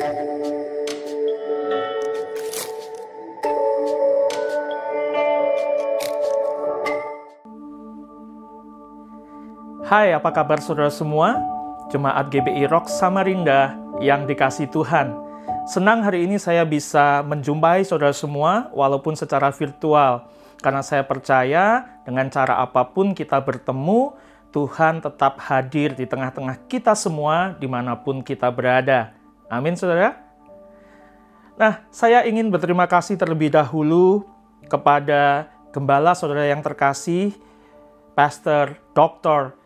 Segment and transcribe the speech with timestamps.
[0.00, 0.08] Hai,
[10.16, 11.36] apa kabar saudara semua?
[11.92, 15.12] Jemaat GBI Rock Samarinda yang dikasih Tuhan.
[15.68, 20.32] Senang hari ini saya bisa menjumpai saudara semua walaupun secara virtual.
[20.64, 24.16] Karena saya percaya dengan cara apa pun kita bertemu,
[24.48, 29.19] Tuhan tetap hadir di tengah-tengah kita semua di mana pun kita berada.
[29.50, 30.14] Amin saudara.
[31.58, 34.22] Nah, saya ingin berterima kasih terlebih dahulu
[34.70, 37.34] kepada gembala saudara yang terkasih,
[38.14, 39.58] Pastor Dr.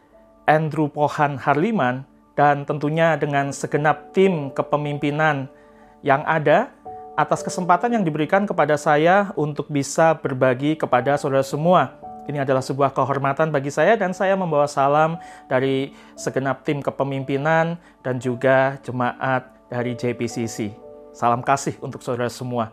[0.48, 5.52] Andrew Pohan Harliman, dan tentunya dengan segenap tim kepemimpinan
[6.00, 6.72] yang ada
[7.14, 11.94] atas kesempatan yang diberikan kepada saya untuk bisa berbagi kepada saudara semua.
[12.24, 18.16] Ini adalah sebuah kehormatan bagi saya dan saya membawa salam dari segenap tim kepemimpinan dan
[18.16, 20.70] juga jemaat dari JPCC.
[21.10, 22.70] Salam kasih untuk saudara semua.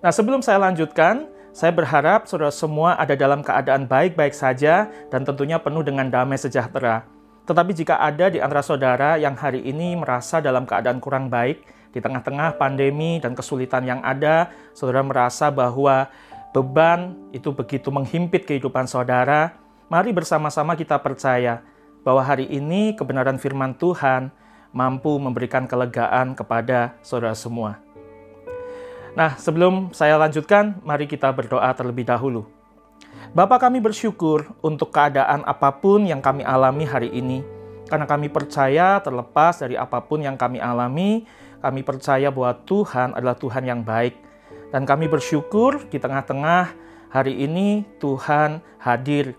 [0.00, 5.60] Nah, sebelum saya lanjutkan, saya berharap saudara semua ada dalam keadaan baik-baik saja dan tentunya
[5.60, 7.04] penuh dengan damai sejahtera.
[7.44, 11.60] Tetapi jika ada di antara saudara yang hari ini merasa dalam keadaan kurang baik,
[11.94, 16.10] di tengah-tengah pandemi dan kesulitan yang ada, saudara merasa bahwa
[16.50, 19.54] beban itu begitu menghimpit kehidupan saudara,
[19.86, 21.62] mari bersama-sama kita percaya
[22.02, 24.34] bahwa hari ini kebenaran firman Tuhan
[24.74, 27.78] mampu memberikan kelegaan kepada saudara semua.
[29.14, 32.50] Nah, sebelum saya lanjutkan, mari kita berdoa terlebih dahulu.
[33.30, 37.46] Bapak kami bersyukur untuk keadaan apa pun yang kami alami hari ini,
[37.86, 41.26] karena kami percaya terlepas dari apa pun yang kami alami,
[41.62, 44.18] kami percaya bahwa Tuhan adalah Tuhan yang baik.
[44.74, 46.74] Dan kami bersyukur di tengah-tengah
[47.14, 49.38] hari ini Tuhan hadir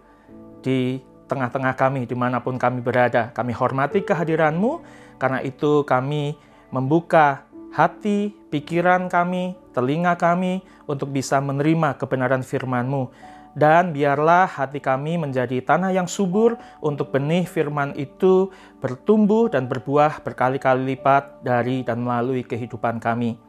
[0.64, 3.36] di tengah-tengah kami di mana pun kami berada.
[3.36, 4.80] Kami hormati kehadiranmu,
[5.18, 6.36] karena itu kami
[6.70, 13.12] membuka hati, pikiran kami, telinga kami untuk bisa menerima kebenaran firman-Mu.
[13.56, 18.52] Dan biarlah hati kami menjadi tanah yang subur untuk benih firman itu
[18.84, 23.40] bertumbuh dan berbuah berkali-kali lipat dari dan melalui kehidupan kami.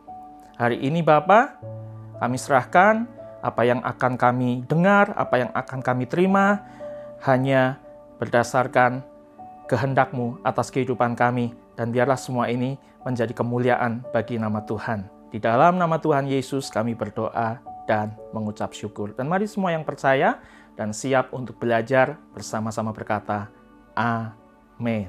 [0.54, 1.58] Hari ini Bapa,
[2.22, 3.10] kami serahkan
[3.42, 6.62] apa yang akan kami dengar, apa yang akan kami terima,
[7.26, 7.82] hanya
[8.22, 9.02] berdasarkan
[9.66, 11.54] kehendak-Mu atas kehidupan kami.
[11.76, 15.06] Dan biarlah semua ini menjadi kemuliaan bagi nama Tuhan.
[15.30, 19.14] Di dalam nama Tuhan Yesus kami berdoa dan mengucap syukur.
[19.14, 20.40] Dan mari semua yang percaya
[20.74, 23.48] dan siap untuk belajar bersama-sama berkata,
[23.96, 25.08] Amin.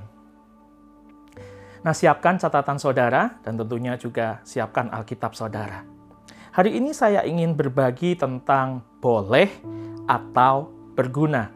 [1.83, 5.83] Nah, siapkan catatan saudara dan tentunya juga siapkan Alkitab saudara.
[6.51, 9.45] Hari ini saya ingin berbagi tentang boleh
[10.09, 11.53] atau berguna.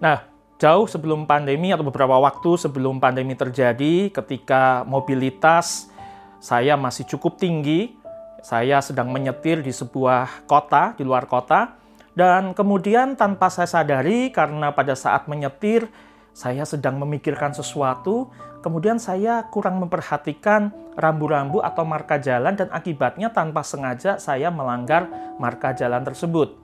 [0.00, 0.29] Nah,
[0.60, 5.88] jauh sebelum pandemi atau beberapa waktu sebelum pandemi terjadi, ketika mobilitas
[6.36, 7.96] saya masih cukup tinggi,
[8.44, 11.80] saya sedang menyetir di sebuah kota, di luar kota,
[12.12, 15.88] dan kemudian tanpa saya sadari karena pada saat menyetir,
[16.36, 18.28] saya sedang memikirkan sesuatu,
[18.60, 25.08] kemudian saya kurang memperhatikan rambu-rambu atau marka jalan dan akibatnya tanpa sengaja saya melanggar
[25.40, 26.56] marka jalan tersebut.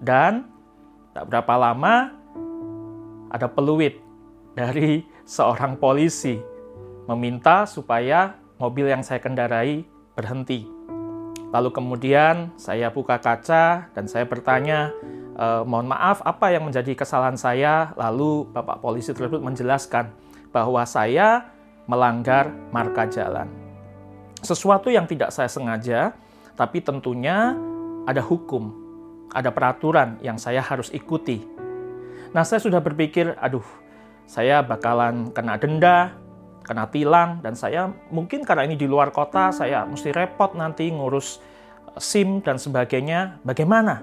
[0.00, 0.48] Dan
[1.12, 2.23] tak berapa lama
[3.34, 3.98] ada peluit
[4.54, 6.38] dari seorang polisi
[7.10, 9.82] meminta supaya mobil yang saya kendarai
[10.14, 10.70] berhenti.
[11.50, 14.94] Lalu kemudian saya buka kaca dan saya bertanya,
[15.34, 17.90] e, mohon maaf apa yang menjadi kesalahan saya?
[17.98, 20.14] Lalu Bapak polisi tersebut menjelaskan
[20.54, 21.50] bahwa saya
[21.90, 23.50] melanggar marka jalan.
[24.42, 26.14] Sesuatu yang tidak saya sengaja,
[26.54, 27.54] tapi tentunya
[28.06, 28.70] ada hukum,
[29.34, 31.54] ada peraturan yang saya harus ikuti
[32.34, 33.62] Nah, saya sudah berpikir, aduh,
[34.26, 36.18] saya bakalan kena denda,
[36.66, 41.38] kena tilang, dan saya mungkin karena ini di luar kota, saya mesti repot nanti ngurus
[41.94, 43.38] eh, SIM dan sebagainya.
[43.46, 44.02] Bagaimana?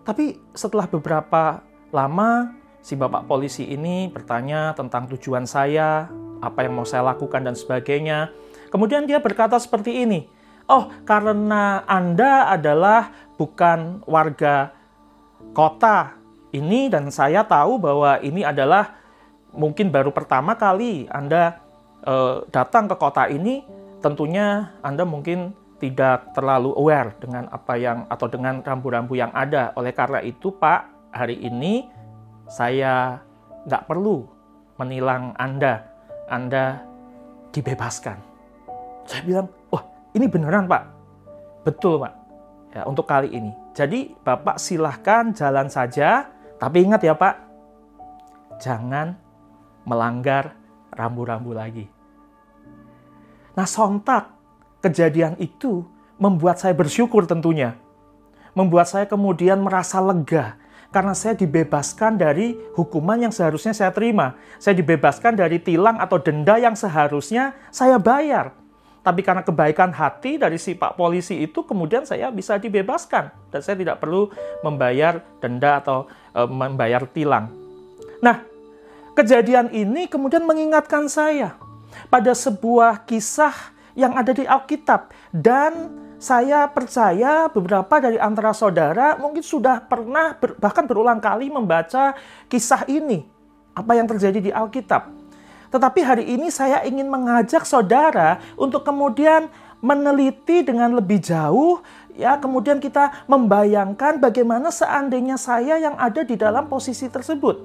[0.00, 1.60] Tapi setelah beberapa
[1.92, 6.08] lama, si bapak polisi ini bertanya tentang tujuan saya,
[6.40, 8.32] apa yang mau saya lakukan, dan sebagainya.
[8.72, 10.24] Kemudian dia berkata seperti ini,
[10.70, 14.70] Oh, karena Anda adalah bukan warga
[15.50, 16.19] kota
[16.50, 18.98] ini dan saya tahu bahwa ini adalah
[19.54, 21.58] mungkin baru pertama kali Anda
[22.02, 23.62] e, datang ke kota ini,
[24.02, 29.72] tentunya Anda mungkin tidak terlalu aware dengan apa yang atau dengan rambu-rambu yang ada.
[29.78, 31.88] Oleh karena itu, Pak, hari ini
[32.50, 33.22] saya
[33.64, 34.26] nggak perlu
[34.76, 35.86] menilang Anda.
[36.30, 36.84] Anda
[37.50, 38.18] dibebaskan.
[39.08, 39.82] Saya bilang, wah
[40.14, 40.84] ini beneran Pak.
[41.66, 42.14] Betul Pak.
[42.70, 43.50] Ya, untuk kali ini.
[43.74, 47.34] Jadi Bapak silahkan jalan saja tapi ingat ya Pak,
[48.60, 49.16] jangan
[49.88, 50.52] melanggar
[50.92, 51.88] rambu-rambu lagi.
[53.56, 54.30] Nah, sontak
[54.84, 55.88] kejadian itu
[56.20, 57.80] membuat saya bersyukur tentunya.
[58.52, 60.60] Membuat saya kemudian merasa lega
[60.90, 64.36] karena saya dibebaskan dari hukuman yang seharusnya saya terima.
[64.60, 68.52] Saya dibebaskan dari tilang atau denda yang seharusnya saya bayar.
[69.00, 73.80] Tapi karena kebaikan hati dari si Pak Polisi itu kemudian saya bisa dibebaskan dan saya
[73.80, 74.28] tidak perlu
[74.60, 77.50] membayar denda atau e, membayar tilang.
[78.20, 78.42] Nah,
[79.14, 81.56] kejadian ini kemudian mengingatkan saya
[82.08, 83.52] pada sebuah kisah
[83.98, 85.90] yang ada di Alkitab dan
[86.20, 92.12] saya percaya beberapa dari antara saudara mungkin sudah pernah bahkan berulang kali membaca
[92.46, 93.24] kisah ini
[93.72, 95.08] apa yang terjadi di Alkitab.
[95.70, 99.46] Tetapi hari ini saya ingin mengajak saudara untuk kemudian
[99.80, 101.80] meneliti dengan lebih jauh
[102.20, 107.56] ya kemudian kita membayangkan bagaimana seandainya saya yang ada di dalam posisi tersebut.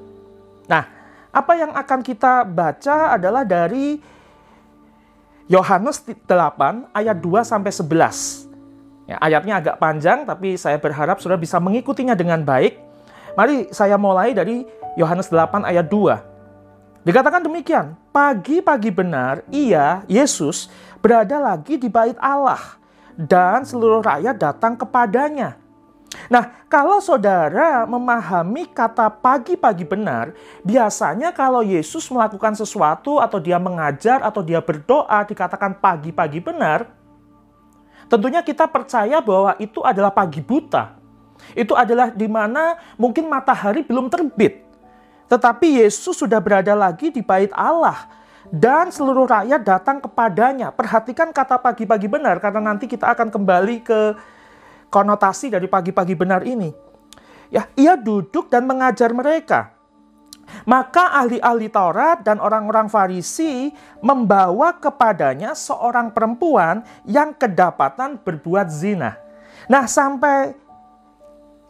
[0.72, 0.88] Nah,
[1.36, 4.00] apa yang akan kita baca adalah dari
[5.52, 8.48] Yohanes 8 ayat 2 sampai 11.
[9.06, 12.80] Ya, ayatnya agak panjang tapi saya berharap sudah bisa mengikutinya dengan baik.
[13.36, 14.63] Mari saya mulai dari
[14.96, 17.04] Yohanes 8 ayat 2.
[17.06, 20.74] Dikatakan demikian, pagi-pagi benar ia, Yesus,
[21.04, 22.81] berada lagi di bait Allah
[23.15, 25.59] dan seluruh rakyat datang kepadanya.
[26.31, 30.31] Nah, kalau saudara memahami kata pagi-pagi benar,
[30.63, 36.88] biasanya kalau Yesus melakukan sesuatu atau dia mengajar atau dia berdoa dikatakan pagi-pagi benar,
[38.07, 40.95] tentunya kita percaya bahwa itu adalah pagi buta.
[41.51, 44.63] Itu adalah di mana mungkin matahari belum terbit.
[45.27, 48.07] Tetapi Yesus sudah berada lagi di bait Allah
[48.53, 50.69] dan seluruh rakyat datang kepadanya.
[50.69, 54.00] Perhatikan kata pagi-pagi benar karena nanti kita akan kembali ke
[54.94, 56.69] konotasi dari pagi-pagi benar ini.
[57.50, 59.75] Ya, ia duduk dan mengajar mereka.
[60.65, 69.18] Maka ahli-ahli Taurat dan orang-orang Farisi membawa kepadanya seorang perempuan yang kedapatan berbuat zina.
[69.65, 70.53] Nah, sampai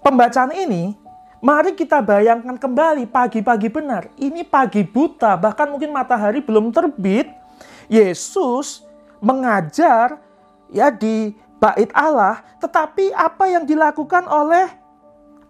[0.04, 0.96] pembacaan ini,
[1.44, 4.12] mari kita bayangkan kembali pagi-pagi benar.
[4.16, 7.32] Ini pagi buta, bahkan mungkin matahari belum terbit.
[7.86, 8.82] Yesus
[9.22, 10.18] mengajar
[10.74, 14.85] ya di bait Allah, tetapi apa yang dilakukan oleh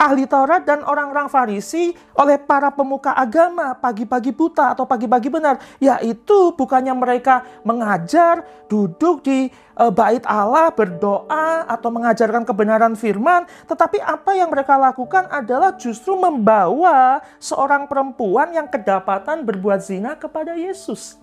[0.05, 6.53] ahli Taurat dan orang-orang Farisi oleh para pemuka agama pagi-pagi buta atau pagi-pagi benar, yaitu
[6.53, 14.31] bukannya mereka mengajar, duduk di uh, bait Allah, berdoa atau mengajarkan kebenaran firman, tetapi apa
[14.37, 21.17] yang mereka lakukan adalah justru membawa seorang perempuan yang kedapatan berbuat zina kepada Yesus.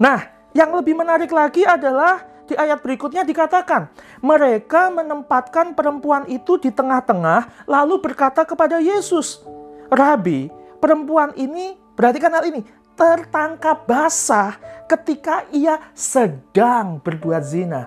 [0.00, 3.86] Nah, yang lebih menarik lagi adalah di ayat berikutnya dikatakan,
[4.18, 9.46] mereka menempatkan perempuan itu di tengah-tengah lalu berkata kepada Yesus,
[9.86, 10.50] Rabi,
[10.82, 12.66] perempuan ini, perhatikan hal ini,
[12.98, 14.58] tertangkap basah
[14.90, 17.86] ketika ia sedang berbuat zina.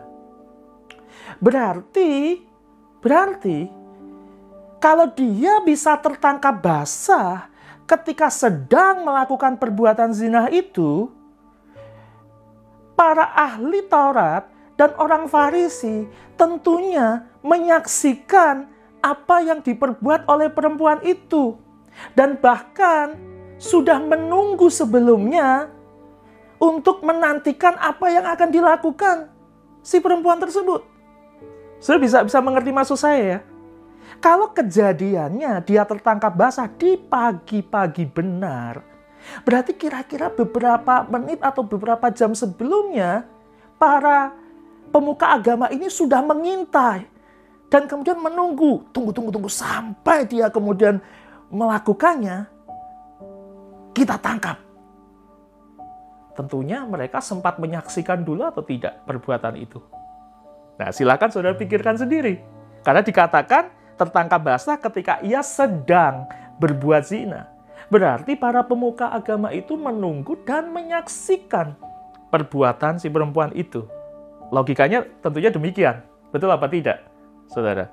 [1.44, 2.40] Berarti,
[3.04, 3.68] berarti
[4.80, 7.52] kalau dia bisa tertangkap basah
[7.84, 11.12] ketika sedang melakukan perbuatan zina itu,
[12.94, 14.53] para ahli Taurat
[14.84, 18.68] dan orang Farisi tentunya menyaksikan
[19.00, 21.56] apa yang diperbuat oleh perempuan itu,
[22.20, 23.16] dan bahkan
[23.56, 25.72] sudah menunggu sebelumnya
[26.60, 29.32] untuk menantikan apa yang akan dilakukan
[29.80, 30.84] si perempuan tersebut.
[31.80, 33.40] Sudah bisa bisa mengerti maksud saya ya?
[34.20, 38.84] Kalau kejadiannya dia tertangkap basah di pagi-pagi benar,
[39.48, 43.24] berarti kira-kira beberapa menit atau beberapa jam sebelumnya
[43.80, 44.43] para
[44.94, 47.10] pemuka agama ini sudah mengintai
[47.74, 51.02] dan kemudian menunggu, tunggu, tunggu, tunggu sampai dia kemudian
[51.50, 52.46] melakukannya,
[53.98, 54.62] kita tangkap.
[56.38, 59.82] Tentunya mereka sempat menyaksikan dulu atau tidak perbuatan itu.
[60.78, 62.42] Nah, silakan saudara pikirkan sendiri.
[62.86, 66.26] Karena dikatakan tertangkap basah ketika ia sedang
[66.58, 67.50] berbuat zina.
[67.90, 71.78] Berarti para pemuka agama itu menunggu dan menyaksikan
[72.34, 73.86] perbuatan si perempuan itu.
[74.54, 76.06] Logikanya tentunya demikian.
[76.30, 77.02] Betul apa tidak,
[77.50, 77.90] saudara?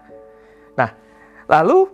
[0.76, 0.92] Nah,
[1.48, 1.88] lalu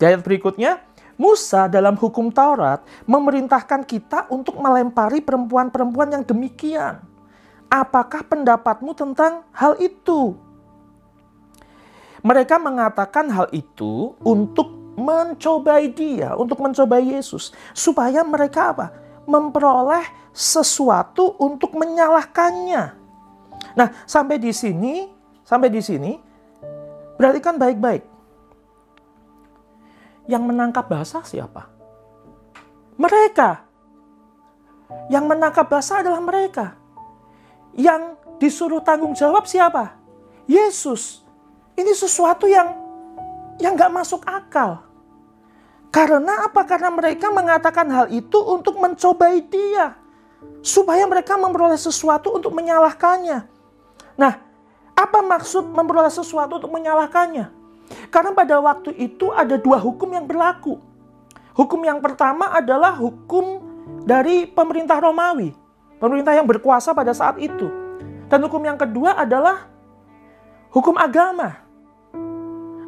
[0.00, 0.80] ayat berikutnya,
[1.20, 7.00] Musa dalam hukum Taurat memerintahkan kita untuk melempari perempuan-perempuan yang demikian.
[7.68, 10.36] Apakah pendapatmu tentang hal itu?
[12.24, 17.52] Mereka mengatakan hal itu untuk mencobai dia, untuk mencobai Yesus.
[17.76, 18.86] Supaya mereka apa?
[19.28, 23.05] Memperoleh sesuatu untuk menyalahkannya.
[23.76, 25.04] Nah, sampai di sini,
[25.44, 26.16] sampai di sini,
[27.20, 28.02] berarti kan baik-baik.
[30.26, 31.68] Yang menangkap bahasa siapa?
[32.96, 33.62] Mereka.
[35.12, 36.74] Yang menangkap bahasa adalah mereka.
[37.76, 40.00] yang disuruh tanggung jawab siapa?
[40.48, 41.20] Yesus.
[41.76, 42.72] Ini sesuatu yang
[43.60, 44.80] yang nggak masuk akal.
[45.92, 46.64] Karena apa?
[46.64, 49.96] Karena mereka mengatakan hal itu untuk mencobai dia.
[50.64, 53.55] Supaya mereka memperoleh sesuatu untuk menyalahkannya.
[54.16, 54.40] Nah,
[54.96, 57.52] apa maksud memperoleh sesuatu untuk menyalahkannya?
[58.10, 60.80] Karena pada waktu itu ada dua hukum yang berlaku.
[61.56, 63.62] Hukum yang pertama adalah hukum
[64.04, 65.54] dari pemerintah Romawi,
[65.96, 67.70] pemerintah yang berkuasa pada saat itu.
[68.26, 69.70] Dan hukum yang kedua adalah
[70.74, 71.56] hukum agama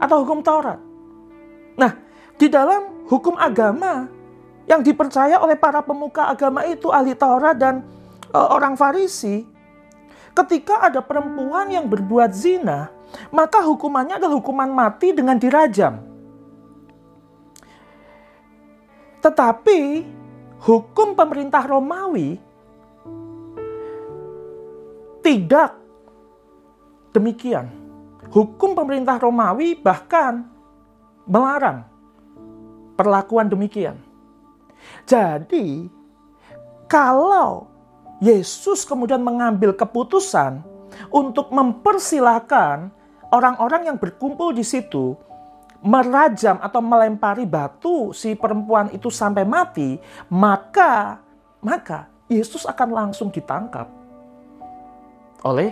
[0.02, 0.82] atau hukum Taurat.
[1.78, 1.94] Nah,
[2.34, 4.10] di dalam hukum agama
[4.68, 7.80] yang dipercaya oleh para pemuka agama itu ahli Taurat dan
[8.28, 9.46] e, orang Farisi,
[10.38, 12.94] ketika ada perempuan yang berbuat zina,
[13.34, 15.98] maka hukumannya adalah hukuman mati dengan dirajam.
[19.18, 19.80] Tetapi
[20.62, 22.38] hukum pemerintah Romawi
[25.26, 25.74] tidak
[27.10, 27.66] demikian.
[28.30, 30.46] Hukum pemerintah Romawi bahkan
[31.26, 31.82] melarang
[32.94, 33.98] perlakuan demikian.
[35.02, 35.90] Jadi,
[36.86, 37.66] kalau
[38.18, 40.62] Yesus kemudian mengambil keputusan
[41.14, 42.90] untuk mempersilahkan
[43.30, 45.14] orang-orang yang berkumpul di situ
[45.78, 49.94] merajam atau melempari batu si perempuan itu sampai mati,
[50.26, 51.22] maka
[51.62, 53.86] maka Yesus akan langsung ditangkap
[55.46, 55.70] oleh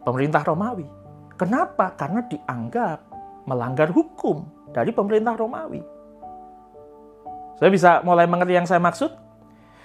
[0.00, 0.88] pemerintah Romawi.
[1.36, 1.92] Kenapa?
[1.92, 2.98] Karena dianggap
[3.44, 5.82] melanggar hukum dari pemerintah Romawi.
[7.60, 9.12] Saya bisa mulai mengerti yang saya maksud?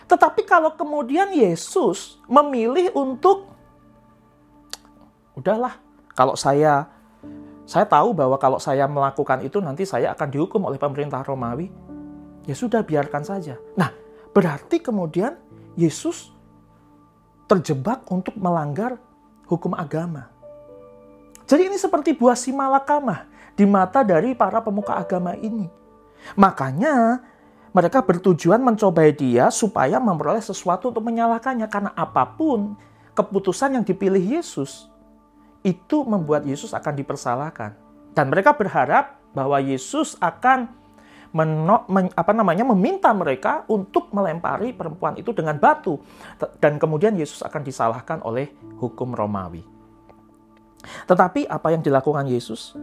[0.08, 3.52] Tetapi kalau kemudian Yesus memilih untuk
[5.36, 5.76] udahlah,
[6.16, 6.88] kalau saya
[7.68, 11.68] saya tahu bahwa kalau saya melakukan itu nanti saya akan dihukum oleh pemerintah Romawi.
[12.48, 13.60] Ya sudah biarkan saja.
[13.76, 13.92] Nah,
[14.32, 15.36] berarti kemudian
[15.76, 16.32] Yesus
[17.44, 18.96] terjebak untuk melanggar
[19.52, 20.32] hukum agama.
[21.44, 25.68] Jadi ini seperti buah simalakama di mata dari para pemuka agama ini.
[26.40, 27.20] Makanya
[27.78, 31.70] mereka bertujuan mencobai dia supaya memperoleh sesuatu untuk menyalahkannya.
[31.70, 32.74] Karena apa pun
[33.14, 34.90] keputusan yang dipilih Yesus,
[35.62, 37.78] itu membuat Yesus akan dipersalahkan.
[38.18, 40.74] Dan mereka berharap bahwa Yesus akan
[41.38, 41.70] men,
[42.18, 46.02] apa namanya meminta mereka untuk melempari perempuan itu dengan batu
[46.58, 48.50] dan kemudian Yesus akan disalahkan oleh
[48.82, 49.62] hukum Romawi.
[51.06, 52.74] Tetapi apa yang dilakukan Yesus?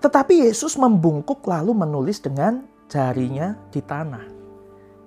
[0.00, 4.26] Tetapi Yesus membungkuk lalu menulis dengan jarinya di tanah.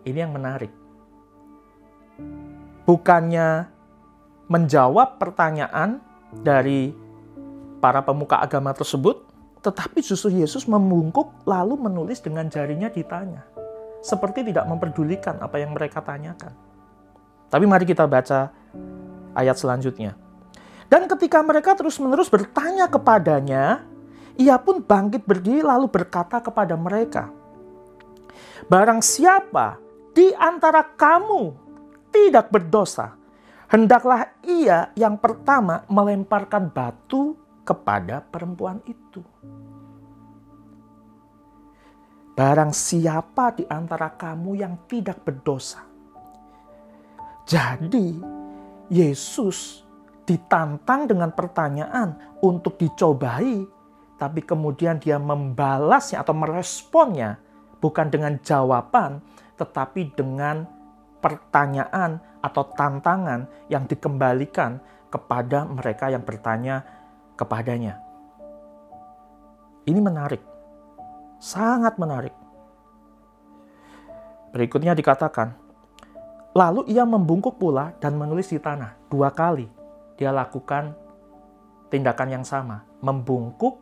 [0.07, 0.71] Ini yang menarik.
[2.87, 3.67] Bukannya
[4.47, 5.99] menjawab pertanyaan
[6.31, 6.95] dari
[7.83, 9.27] para pemuka agama tersebut,
[9.59, 13.43] tetapi justru Yesus membungkuk lalu menulis dengan jarinya ditanya.
[14.03, 16.51] Seperti tidak memperdulikan apa yang mereka tanyakan.
[17.47, 18.51] Tapi mari kita baca
[19.35, 20.15] ayat selanjutnya.
[20.91, 23.87] Dan ketika mereka terus-menerus bertanya kepadanya,
[24.35, 27.31] ia pun bangkit berdiri lalu berkata kepada mereka,
[28.63, 29.75] Barang siapa
[30.15, 31.51] di antara kamu
[32.13, 33.11] tidak berdosa,
[33.67, 37.35] hendaklah ia yang pertama melemparkan batu
[37.67, 39.19] kepada perempuan itu.
[42.33, 45.85] Barang siapa di antara kamu yang tidak berdosa.
[47.43, 48.17] Jadi,
[48.87, 49.83] Yesus
[50.23, 53.67] ditantang dengan pertanyaan untuk dicobai,
[54.15, 57.42] tapi kemudian dia membalasnya atau meresponnya
[57.83, 59.19] bukan dengan jawaban,
[59.59, 60.63] tetapi dengan
[61.19, 64.79] pertanyaan atau tantangan yang dikembalikan
[65.11, 66.87] kepada mereka yang bertanya
[67.35, 67.99] kepadanya.
[69.83, 70.39] Ini menarik,
[71.43, 72.31] sangat menarik.
[74.55, 75.51] Berikutnya dikatakan,
[76.55, 78.95] lalu ia membungkuk pula dan menulis di tanah.
[79.11, 79.67] Dua kali
[80.15, 80.95] dia lakukan
[81.91, 83.75] tindakan yang sama, membungkuk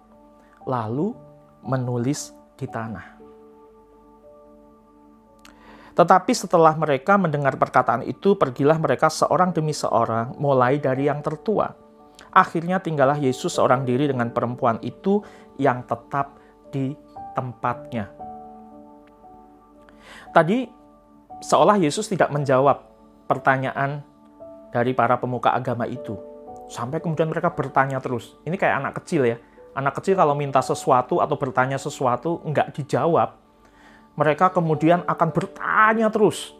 [0.65, 1.13] lalu
[1.61, 3.20] menulis di tanah.
[6.01, 11.69] Tetapi setelah mereka mendengar perkataan itu, pergilah mereka seorang demi seorang, mulai dari yang tertua.
[12.33, 15.21] Akhirnya tinggallah Yesus seorang diri dengan perempuan itu
[15.61, 16.41] yang tetap
[16.73, 16.97] di
[17.37, 18.09] tempatnya.
[20.33, 20.65] Tadi
[21.37, 22.81] seolah Yesus tidak menjawab
[23.29, 24.01] pertanyaan
[24.73, 26.17] dari para pemuka agama itu.
[26.65, 28.41] Sampai kemudian mereka bertanya terus.
[28.41, 29.37] Ini kayak anak kecil ya.
[29.77, 33.37] Anak kecil kalau minta sesuatu atau bertanya sesuatu nggak dijawab,
[34.15, 36.51] mereka kemudian akan bertanya terus.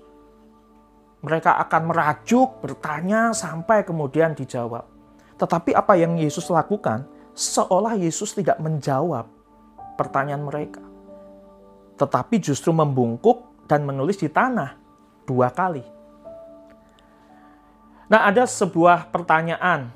[1.21, 4.87] Mereka akan merajuk, bertanya sampai kemudian dijawab.
[5.37, 7.05] Tetapi apa yang Yesus lakukan?
[7.37, 9.29] Seolah Yesus tidak menjawab
[9.97, 10.81] pertanyaan mereka.
[11.97, 14.77] Tetapi justru membungkuk dan menulis di tanah
[15.29, 15.85] dua kali.
[18.11, 19.93] Nah, ada sebuah pertanyaan.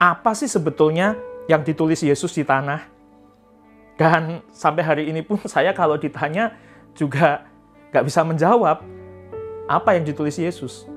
[0.00, 1.14] Apa sih sebetulnya
[1.46, 2.91] yang ditulis Yesus di tanah?
[3.96, 6.56] Dan sampai hari ini pun saya kalau ditanya
[6.96, 7.44] juga
[7.92, 8.80] gak bisa menjawab
[9.68, 10.88] apa yang ditulis Yesus.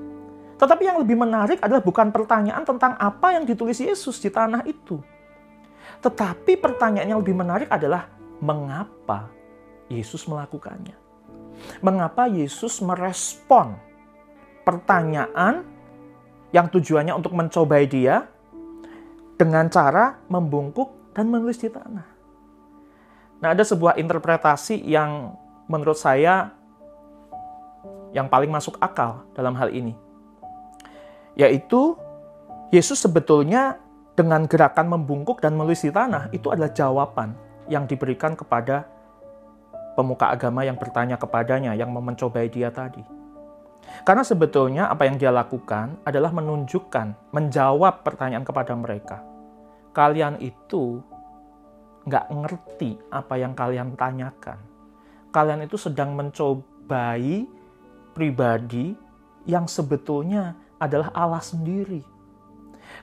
[0.56, 5.04] Tetapi yang lebih menarik adalah bukan pertanyaan tentang apa yang ditulis Yesus di tanah itu.
[6.00, 8.08] Tetapi pertanyaan yang lebih menarik adalah
[8.40, 9.28] mengapa
[9.92, 10.96] Yesus melakukannya.
[11.84, 13.76] Mengapa Yesus merespon
[14.64, 15.68] pertanyaan
[16.56, 18.28] yang tujuannya untuk mencobai dia
[19.36, 22.15] dengan cara membungkuk dan menulis di tanah.
[23.44, 25.36] Nah, ada sebuah interpretasi yang
[25.68, 26.54] menurut saya
[28.16, 29.92] yang paling masuk akal dalam hal ini.
[31.36, 32.00] Yaitu
[32.72, 33.76] Yesus sebetulnya
[34.16, 37.36] dengan gerakan membungkuk dan menulis di tanah itu adalah jawaban
[37.68, 38.88] yang diberikan kepada
[40.00, 43.04] pemuka agama yang bertanya kepadanya yang mencobai dia tadi.
[44.04, 49.22] Karena sebetulnya apa yang dia lakukan adalah menunjukkan, menjawab pertanyaan kepada mereka.
[49.94, 51.00] Kalian itu
[52.06, 54.62] nggak ngerti apa yang kalian tanyakan.
[55.34, 57.50] Kalian itu sedang mencobai
[58.16, 58.96] pribadi
[59.44, 62.02] yang sebetulnya adalah Allah sendiri.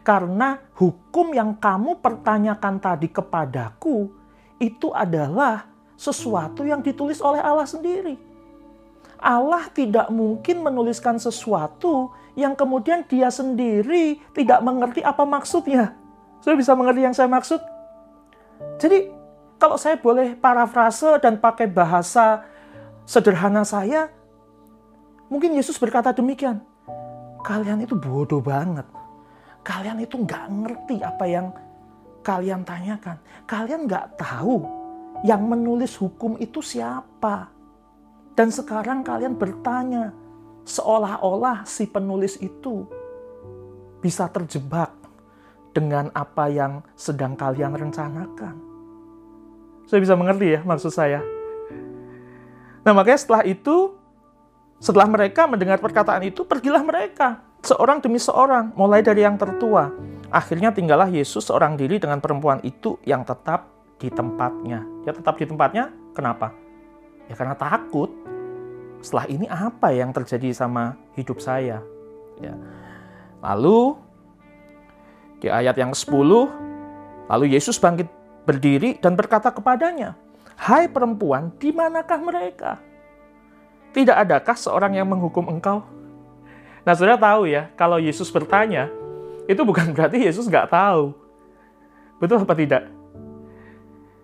[0.06, 4.08] Karena hukum yang kamu pertanyakan tadi kepadaku
[4.56, 5.68] itu adalah
[5.98, 8.32] sesuatu yang ditulis oleh Allah sendiri
[9.22, 15.94] Allah tidak mungkin menuliskan sesuatu yang kemudian dia sendiri tidak mengerti apa maksudnya.
[16.42, 17.62] Saya bisa mengerti yang saya maksud?
[18.78, 19.10] Jadi,
[19.62, 22.42] kalau saya boleh parafrase dan pakai bahasa
[23.06, 24.10] sederhana saya,
[25.30, 26.58] mungkin Yesus berkata demikian.
[27.42, 28.86] Kalian itu bodoh banget.
[29.62, 31.46] Kalian itu nggak ngerti apa yang
[32.22, 33.18] kalian tanyakan.
[33.46, 34.62] Kalian nggak tahu
[35.22, 37.50] yang menulis hukum itu siapa.
[38.34, 40.10] Dan sekarang kalian bertanya,
[40.66, 42.86] seolah-olah si penulis itu
[44.02, 45.01] bisa terjebak
[45.72, 48.54] dengan apa yang sedang kalian rencanakan.
[49.88, 51.20] Saya bisa mengerti ya maksud saya.
[52.82, 53.96] Nah makanya setelah itu,
[54.78, 57.40] setelah mereka mendengar perkataan itu, pergilah mereka.
[57.62, 59.90] Seorang demi seorang, mulai dari yang tertua.
[60.32, 63.70] Akhirnya tinggallah Yesus seorang diri dengan perempuan itu yang tetap
[64.02, 64.82] di tempatnya.
[65.06, 66.50] Dia tetap di tempatnya, kenapa?
[67.30, 68.10] Ya karena takut
[68.98, 71.78] setelah ini apa yang terjadi sama hidup saya?
[72.42, 72.54] Ya.
[73.42, 73.98] Lalu
[75.42, 76.06] di ayat yang 10,
[77.26, 78.06] lalu Yesus bangkit
[78.46, 80.14] berdiri dan berkata kepadanya,
[80.54, 82.78] Hai perempuan, di manakah mereka?
[83.90, 85.82] Tidak adakah seorang yang menghukum engkau?
[86.86, 88.86] Nah, sudah tahu ya, kalau Yesus bertanya,
[89.50, 91.10] itu bukan berarti Yesus nggak tahu.
[92.22, 92.86] Betul apa tidak?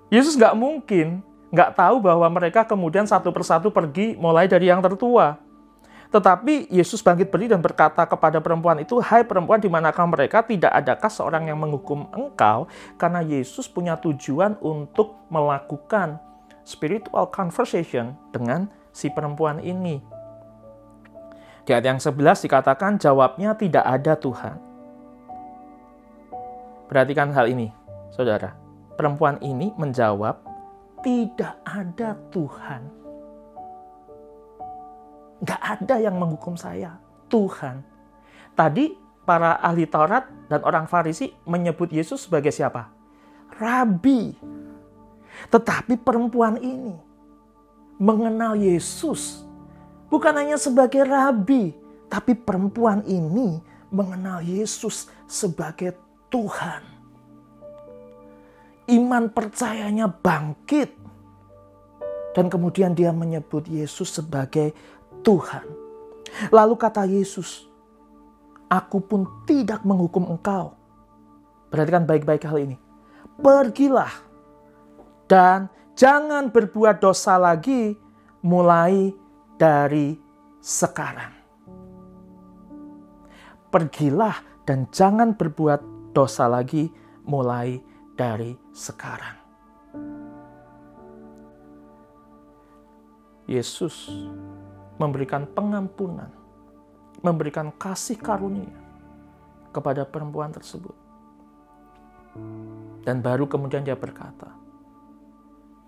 [0.09, 5.41] Yesus nggak mungkin nggak tahu bahwa mereka kemudian satu persatu pergi mulai dari yang tertua.
[6.09, 10.41] Tetapi Yesus bangkit berdiri dan berkata kepada perempuan itu, Hai perempuan, di manakah mereka?
[10.41, 12.65] Tidak adakah seorang yang menghukum engkau?
[12.97, 16.17] Karena Yesus punya tujuan untuk melakukan
[16.65, 20.01] spiritual conversation dengan si perempuan ini.
[21.69, 24.57] Di ayat yang 11 dikatakan, jawabnya tidak ada Tuhan.
[26.89, 27.69] Perhatikan hal ini,
[28.09, 28.57] saudara.
[28.97, 30.41] Perempuan ini menjawab,
[31.05, 33.08] tidak ada Tuhan.
[35.45, 36.99] Gak ada yang menghukum saya.
[37.29, 37.85] Tuhan.
[38.59, 42.91] Tadi para ahli Taurat dan orang Farisi menyebut Yesus sebagai siapa?
[43.61, 44.35] Rabi.
[45.53, 46.97] Tetapi perempuan ini
[48.01, 49.47] mengenal Yesus
[50.11, 51.77] bukan hanya sebagai rabi,
[52.11, 55.95] tapi perempuan ini mengenal Yesus sebagai
[56.33, 56.99] Tuhan
[58.89, 60.97] iman percayanya bangkit.
[62.33, 64.73] Dan kemudian dia menyebut Yesus sebagai
[65.23, 65.65] Tuhan.
[66.53, 67.69] Lalu kata Yesus,
[68.69, 70.77] Aku pun tidak menghukum engkau.
[71.73, 72.77] Perhatikan baik-baik hal ini.
[73.41, 74.13] Pergilah
[75.25, 77.97] dan jangan berbuat dosa lagi
[78.45, 79.09] mulai
[79.57, 80.21] dari
[80.61, 81.33] sekarang.
[83.73, 84.37] Pergilah
[84.69, 86.93] dan jangan berbuat dosa lagi
[87.25, 87.81] mulai
[88.17, 89.37] dari sekarang.
[93.49, 94.13] Yesus
[94.99, 96.29] memberikan pengampunan,
[97.23, 98.75] memberikan kasih karunia
[99.71, 100.95] kepada perempuan tersebut.
[103.07, 104.53] Dan baru kemudian dia berkata,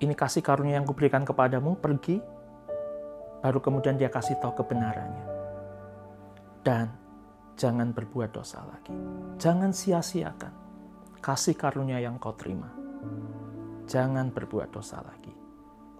[0.00, 2.16] ini kasih karunia yang kuberikan kepadamu, pergi.
[3.44, 5.26] Baru kemudian dia kasih tahu kebenarannya.
[6.64, 6.88] Dan
[7.56, 8.92] jangan berbuat dosa lagi.
[9.36, 10.52] Jangan sia-siakan
[11.20, 12.68] kasih karunia yang kau terima.
[13.84, 15.39] Jangan berbuat dosa lagi.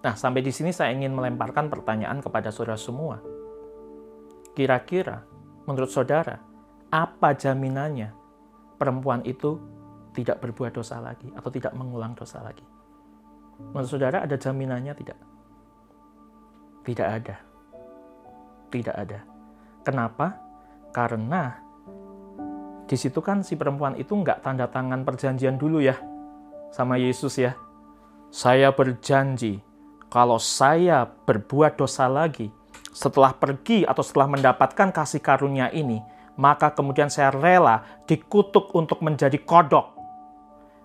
[0.01, 3.21] Nah, sampai di sini saya ingin melemparkan pertanyaan kepada saudara semua.
[4.57, 5.21] Kira-kira,
[5.69, 6.41] menurut saudara,
[6.89, 8.09] apa jaminannya
[8.81, 9.61] perempuan itu
[10.11, 12.65] tidak berbuat dosa lagi atau tidak mengulang dosa lagi?
[13.61, 15.19] Menurut saudara ada jaminannya tidak?
[16.81, 17.35] Tidak ada.
[18.73, 19.19] Tidak ada.
[19.85, 20.27] Kenapa?
[20.89, 21.55] Karena
[22.89, 25.95] di situ kan si perempuan itu nggak tanda tangan perjanjian dulu ya
[26.73, 27.53] sama Yesus ya.
[28.33, 29.70] Saya berjanji
[30.11, 32.51] kalau saya berbuat dosa lagi
[32.91, 36.03] setelah pergi atau setelah mendapatkan kasih karunia ini,
[36.35, 39.95] maka kemudian saya rela dikutuk untuk menjadi kodok.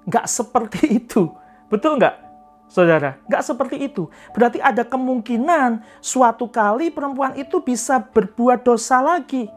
[0.06, 1.34] Nggak seperti itu.
[1.66, 2.22] Betul nggak?
[2.70, 4.06] Saudara, nggak seperti itu.
[4.30, 9.50] Berarti ada kemungkinan suatu kali perempuan itu bisa berbuat dosa lagi.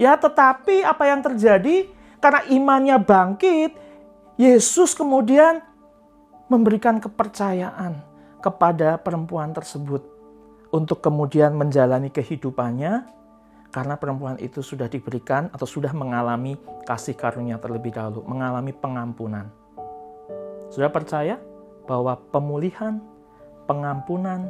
[0.00, 1.88] Ya, tetapi apa yang terjadi?
[2.20, 3.76] Karena imannya bangkit,
[4.36, 5.64] Yesus kemudian
[6.52, 8.07] memberikan kepercayaan
[8.38, 10.02] kepada perempuan tersebut
[10.70, 13.18] untuk kemudian menjalani kehidupannya
[13.68, 16.56] karena perempuan itu sudah diberikan atau sudah mengalami
[16.88, 19.52] kasih karunia terlebih dahulu, mengalami pengampunan.
[20.72, 21.36] Sudah percaya
[21.84, 23.00] bahwa pemulihan,
[23.68, 24.48] pengampunan,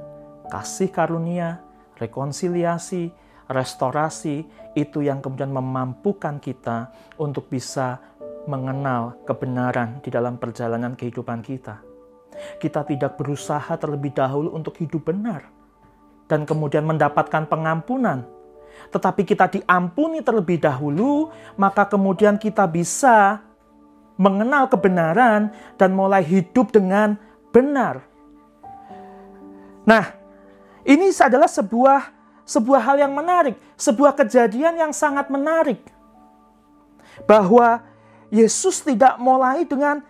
[0.50, 1.62] kasih karunia,
[1.98, 3.10] rekonsiliasi,
[3.50, 4.46] restorasi
[4.78, 7.98] itu yang kemudian memampukan kita untuk bisa
[8.46, 11.87] mengenal kebenaran di dalam perjalanan kehidupan kita.
[12.58, 15.48] Kita tidak berusaha terlebih dahulu untuk hidup benar
[16.28, 18.22] dan kemudian mendapatkan pengampunan,
[18.92, 23.40] tetapi kita diampuni terlebih dahulu, maka kemudian kita bisa
[24.20, 27.16] mengenal kebenaran dan mulai hidup dengan
[27.50, 28.04] benar.
[29.88, 30.12] Nah,
[30.84, 35.84] ini adalah sebuah sebuah hal yang menarik, sebuah kejadian yang sangat menarik.
[37.28, 37.84] Bahwa
[38.32, 40.00] Yesus tidak mulai dengan,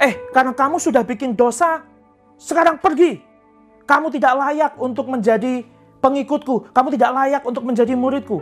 [0.00, 1.84] eh karena kamu sudah bikin dosa,
[2.40, 3.20] sekarang pergi.
[3.84, 5.66] Kamu tidak layak untuk menjadi
[6.00, 8.40] pengikutku, kamu tidak layak untuk menjadi muridku.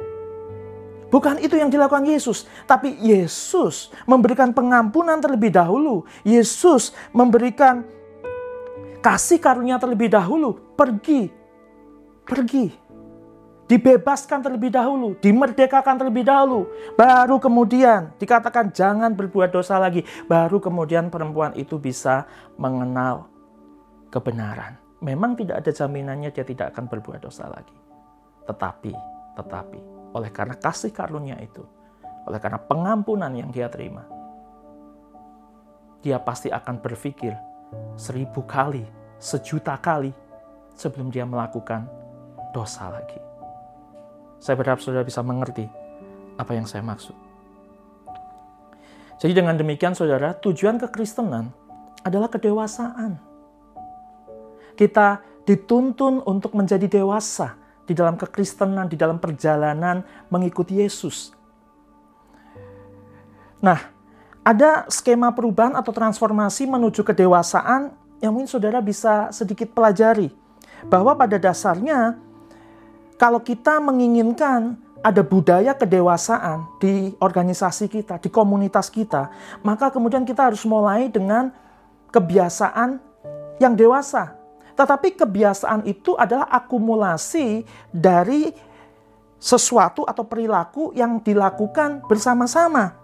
[1.08, 6.04] Bukan itu yang dilakukan Yesus, tapi Yesus memberikan pengampunan terlebih dahulu.
[6.20, 7.80] Yesus memberikan
[9.00, 10.60] kasih karunia terlebih dahulu.
[10.76, 11.32] Pergi,
[12.28, 12.87] pergi
[13.68, 21.12] dibebaskan terlebih dahulu, dimerdekakan terlebih dahulu, baru kemudian dikatakan jangan berbuat dosa lagi, baru kemudian
[21.12, 22.24] perempuan itu bisa
[22.56, 23.28] mengenal
[24.08, 24.80] kebenaran.
[25.04, 27.76] Memang tidak ada jaminannya dia tidak akan berbuat dosa lagi.
[28.48, 28.92] Tetapi,
[29.36, 29.80] tetapi,
[30.16, 31.62] oleh karena kasih karunia itu,
[32.26, 34.08] oleh karena pengampunan yang dia terima,
[36.00, 37.36] dia pasti akan berpikir
[38.00, 38.82] seribu kali,
[39.20, 40.10] sejuta kali
[40.72, 41.84] sebelum dia melakukan
[42.56, 43.27] dosa lagi.
[44.38, 45.66] Saya berharap saudara bisa mengerti
[46.38, 47.14] apa yang saya maksud.
[49.18, 51.50] Jadi dengan demikian saudara, tujuan kekristenan
[52.06, 53.18] adalah kedewasaan.
[54.78, 61.34] Kita dituntun untuk menjadi dewasa di dalam kekristenan, di dalam perjalanan mengikuti Yesus.
[63.58, 63.90] Nah,
[64.46, 67.90] ada skema perubahan atau transformasi menuju kedewasaan
[68.22, 70.30] yang mungkin saudara bisa sedikit pelajari.
[70.86, 72.14] Bahwa pada dasarnya
[73.18, 79.30] kalau kita menginginkan ada budaya kedewasaan di organisasi kita, di komunitas kita,
[79.62, 81.50] maka kemudian kita harus mulai dengan
[82.14, 82.98] kebiasaan
[83.58, 84.34] yang dewasa.
[84.78, 88.54] Tetapi kebiasaan itu adalah akumulasi dari
[89.38, 92.94] sesuatu atau perilaku yang dilakukan bersama-sama.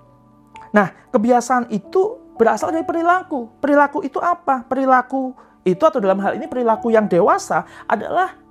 [0.75, 3.51] Nah, kebiasaan itu berasal dari perilaku.
[3.63, 4.67] Perilaku itu apa?
[4.67, 8.44] Perilaku itu atau dalam hal ini perilaku yang dewasa adalah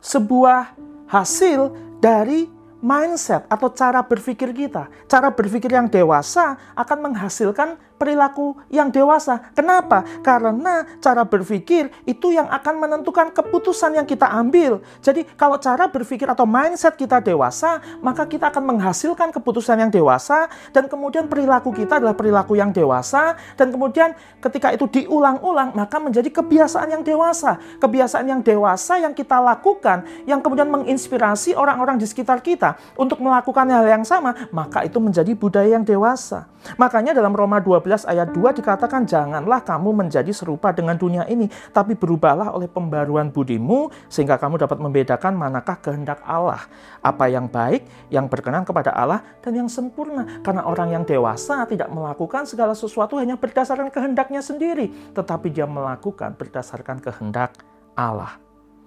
[0.00, 0.74] sebuah
[1.08, 2.48] hasil dari
[2.80, 4.88] mindset atau cara berpikir kita.
[5.06, 9.52] Cara berpikir yang dewasa akan menghasilkan perilaku yang dewasa.
[9.52, 10.00] Kenapa?
[10.24, 14.80] Karena cara berpikir itu yang akan menentukan keputusan yang kita ambil.
[15.04, 20.48] Jadi kalau cara berpikir atau mindset kita dewasa, maka kita akan menghasilkan keputusan yang dewasa
[20.72, 26.32] dan kemudian perilaku kita adalah perilaku yang dewasa dan kemudian ketika itu diulang-ulang maka menjadi
[26.32, 27.60] kebiasaan yang dewasa.
[27.76, 33.68] Kebiasaan yang dewasa yang kita lakukan yang kemudian menginspirasi orang-orang di sekitar kita untuk melakukan
[33.68, 36.48] hal yang sama, maka itu menjadi budaya yang dewasa.
[36.76, 41.98] Makanya dalam Roma 12 ayat 2 dikatakan janganlah kamu menjadi serupa dengan dunia ini, tapi
[41.98, 46.62] berubahlah oleh pembaruan budimu sehingga kamu dapat membedakan manakah kehendak Allah,
[47.02, 50.42] apa yang baik, yang berkenan kepada Allah dan yang sempurna.
[50.46, 56.38] Karena orang yang dewasa tidak melakukan segala sesuatu hanya berdasarkan kehendaknya sendiri, tetapi dia melakukan
[56.38, 57.58] berdasarkan kehendak
[57.98, 58.38] Allah.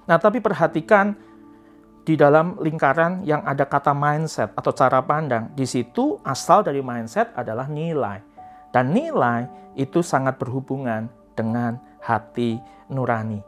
[0.04, 1.16] Nah, tapi perhatikan
[2.04, 5.48] di dalam lingkaran yang ada kata mindset atau cara pandang.
[5.56, 8.33] Di situ asal dari mindset adalah nilai.
[8.74, 9.46] Dan nilai
[9.78, 11.08] itu sangat berhubungan
[11.38, 12.58] dengan hati
[12.90, 13.40] nurani.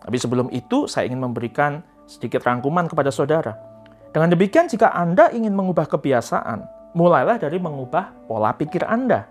[0.00, 3.56] Tapi sebelum itu saya ingin memberikan sedikit rangkuman kepada saudara.
[4.14, 6.62] Dengan demikian, jika Anda ingin mengubah kebiasaan,
[6.94, 9.26] mulailah dari mengubah pola pikir Anda.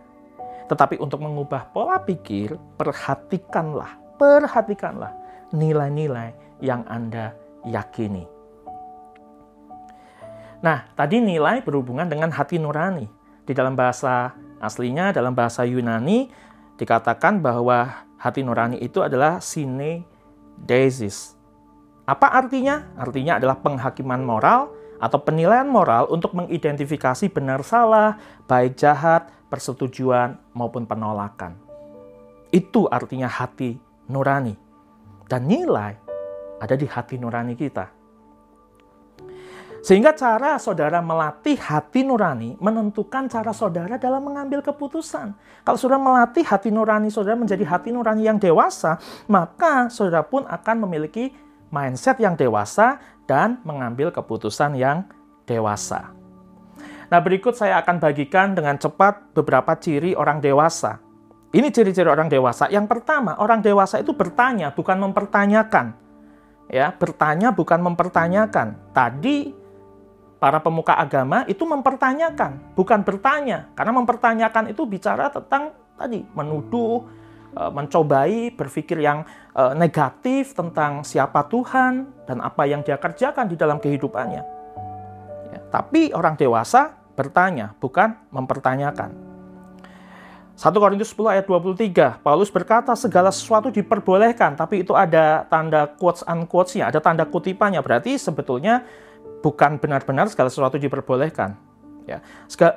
[0.68, 5.14] Tetapi untuk mengubah pola pikir, perhatikanlah, perhatikanlah
[5.56, 7.32] nilai-nilai yang Anda
[7.64, 8.28] yakini.
[10.64, 13.08] Nah, tadi nilai berhubungan dengan hati nurani.
[13.44, 14.32] Di dalam bahasa
[14.64, 16.32] aslinya, dalam bahasa Yunani,
[16.80, 20.08] dikatakan bahwa hati nurani itu adalah sine
[20.56, 21.36] desis.
[22.08, 22.88] Apa artinya?
[22.96, 24.72] Artinya adalah penghakiman moral
[25.04, 28.16] atau penilaian moral untuk mengidentifikasi benar salah,
[28.48, 31.60] baik jahat, persetujuan, maupun penolakan.
[32.52, 33.76] Itu artinya hati
[34.08, 34.56] nurani.
[35.28, 35.96] Dan nilai
[36.60, 38.03] ada di hati nurani kita.
[39.84, 45.36] Sehingga cara saudara melatih hati nurani menentukan cara saudara dalam mengambil keputusan.
[45.68, 48.96] Kalau saudara melatih hati nurani saudara menjadi hati nurani yang dewasa,
[49.28, 51.36] maka saudara pun akan memiliki
[51.68, 55.04] mindset yang dewasa dan mengambil keputusan yang
[55.44, 56.16] dewasa.
[57.12, 61.04] Nah, berikut saya akan bagikan dengan cepat beberapa ciri orang dewasa.
[61.52, 62.72] Ini ciri-ciri orang dewasa.
[62.72, 65.94] Yang pertama, orang dewasa itu bertanya, bukan mempertanyakan.
[66.72, 68.96] Ya, bertanya bukan mempertanyakan.
[68.96, 69.63] Tadi
[70.44, 73.72] para pemuka agama itu mempertanyakan, bukan bertanya.
[73.80, 77.08] Karena mempertanyakan itu bicara tentang tadi menuduh,
[77.56, 79.24] e, mencobai berpikir yang
[79.56, 84.44] e, negatif tentang siapa Tuhan dan apa yang dia kerjakan di dalam kehidupannya.
[85.56, 89.16] Ya, tapi orang dewasa bertanya, bukan mempertanyakan.
[90.60, 96.22] 1 Korintus 10 ayat 23, Paulus berkata segala sesuatu diperbolehkan, tapi itu ada tanda quotes
[96.28, 97.80] unquotes-nya, ada tanda kutipannya.
[97.80, 98.84] Berarti sebetulnya
[99.44, 101.60] bukan benar-benar segala sesuatu diperbolehkan.
[102.04, 102.20] Ya,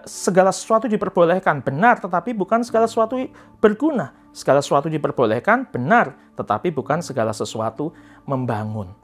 [0.07, 3.19] segala sesuatu diperbolehkan benar, tetapi bukan segala sesuatu
[3.59, 4.15] berguna.
[4.31, 7.91] Segala sesuatu diperbolehkan benar, tetapi bukan segala sesuatu
[8.23, 8.95] membangun.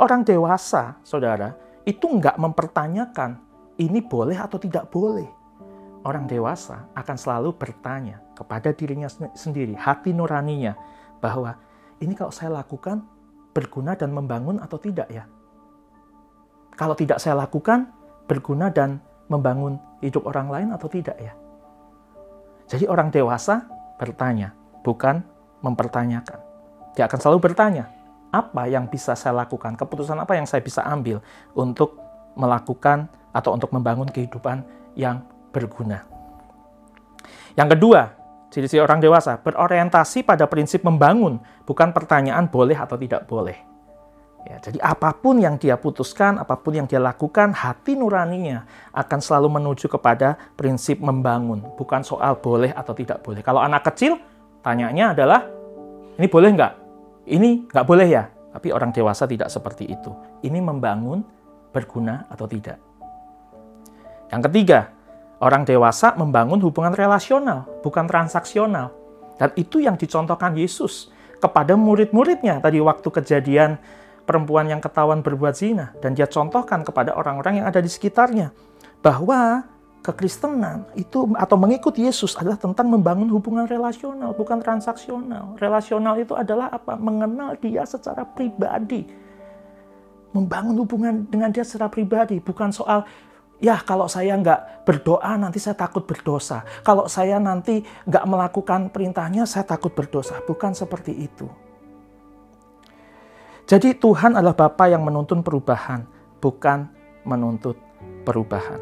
[0.00, 1.52] Orang dewasa, saudara,
[1.84, 3.36] itu nggak mempertanyakan
[3.76, 5.28] ini boleh atau tidak boleh.
[6.06, 10.72] Orang dewasa akan selalu bertanya kepada dirinya sendiri, hati nuraninya,
[11.20, 11.52] bahwa
[12.00, 13.04] ini kalau saya lakukan
[13.52, 15.28] berguna dan membangun atau tidak ya?
[16.76, 17.88] Kalau tidak saya lakukan
[18.28, 19.00] berguna dan
[19.32, 21.32] membangun hidup orang lain atau tidak ya?
[22.68, 23.64] Jadi orang dewasa
[23.96, 24.52] bertanya,
[24.84, 25.24] bukan
[25.64, 26.38] mempertanyakan.
[26.94, 27.88] Dia akan selalu bertanya,
[28.30, 29.74] apa yang bisa saya lakukan?
[29.78, 31.24] Keputusan apa yang saya bisa ambil
[31.56, 31.96] untuk
[32.36, 34.66] melakukan atau untuk membangun kehidupan
[34.98, 36.04] yang berguna?
[37.56, 38.12] Yang kedua,
[38.52, 43.75] ciri-ciri orang dewasa berorientasi pada prinsip membangun, bukan pertanyaan boleh atau tidak boleh.
[44.46, 48.62] Ya, jadi apa pun yang dia putuskan, apa pun yang dia lakukan, hati nuraninya
[48.94, 53.42] akan selalu menuju kepada prinsip membangun, bukan soal boleh atau tidak boleh.
[53.42, 54.14] Kalau anak kecil,
[54.62, 55.42] tanyanya adalah,
[56.14, 56.72] ini boleh nggak?
[57.26, 58.30] Ini nggak boleh ya?
[58.54, 60.14] Tapi orang dewasa tidak seperti itu.
[60.46, 61.26] Ini membangun,
[61.74, 62.78] berguna atau tidak.
[64.30, 64.94] Yang ketiga,
[65.42, 68.94] orang dewasa membangun hubungan relasional, bukan transaksional.
[69.42, 71.10] Dan itu yang dicontohkan Yesus
[71.42, 73.76] kepada murid-muridnya tadi waktu kejadian
[74.26, 78.50] perempuan yang ketahuan berbuat zina dan dia contohkan kepada orang-orang yang ada di sekitarnya
[79.00, 79.64] bahwa
[80.02, 85.58] kekristenan itu atau mengikut Yesus adalah tentang membangun hubungan relasional bukan transaksional.
[85.58, 86.94] Relasional itu adalah apa?
[86.94, 89.06] Mengenal dia secara pribadi.
[90.30, 93.02] Membangun hubungan dengan dia secara pribadi bukan soal
[93.56, 96.60] Ya, kalau saya nggak berdoa, nanti saya takut berdosa.
[96.84, 100.44] Kalau saya nanti nggak melakukan perintahnya, saya takut berdosa.
[100.44, 101.48] Bukan seperti itu.
[103.66, 106.06] Jadi Tuhan adalah Bapa yang menuntun perubahan,
[106.38, 106.86] bukan
[107.26, 107.74] menuntut
[108.22, 108.78] perubahan.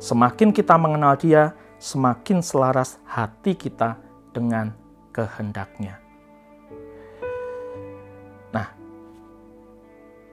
[0.00, 4.00] Semakin kita mengenal Dia, semakin selaras hati kita
[4.32, 4.72] dengan
[5.12, 6.00] kehendaknya.
[8.48, 8.72] Nah,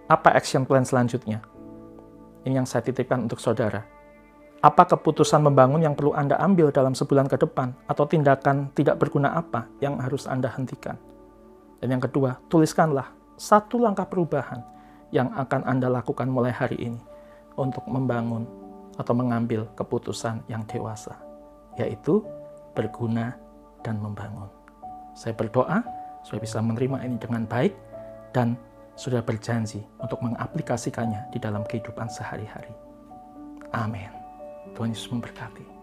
[0.07, 1.43] apa action plan selanjutnya?
[2.47, 3.83] Ini yang saya titipkan untuk saudara.
[4.63, 7.75] Apa keputusan membangun yang perlu Anda ambil dalam sebulan ke depan?
[7.91, 10.95] Atau tindakan tidak berguna apa yang harus Anda hentikan?
[11.83, 14.63] Dan yang kedua, tuliskanlah satu langkah perubahan
[15.11, 17.01] yang akan Anda lakukan mulai hari ini
[17.55, 18.47] untuk membangun
[18.95, 21.15] atau mengambil keputusan yang dewasa,
[21.75, 22.23] yaitu
[22.75, 23.35] berguna
[23.83, 24.47] dan membangun.
[25.15, 25.83] Saya berdoa
[26.23, 27.75] supaya bisa menerima ini dengan baik
[28.35, 28.59] dan
[28.95, 32.71] sudah berjanji untuk mengaplikasikannya di dalam kehidupan sehari-hari.
[33.75, 34.11] Amin.
[34.75, 35.74] Tuhan Yesus memberkati.